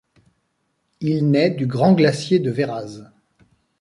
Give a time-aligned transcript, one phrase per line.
[0.99, 3.03] Il naît du Grand glacier de Verraz.